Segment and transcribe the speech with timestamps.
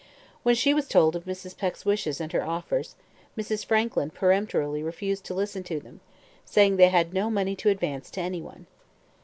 [0.41, 1.55] When she was told of Mrs.
[1.55, 2.95] Peck's wishes and her offers,
[3.37, 3.63] Mrs.
[3.63, 5.99] Frankland peremptorily refused to listen to them,
[6.43, 8.65] saying they had no money to advance to any one.